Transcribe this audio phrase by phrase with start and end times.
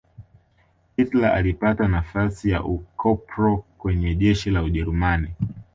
[0.97, 5.33] hitler alipata nafasi ya ukopro kwenye jeshi la ujerumani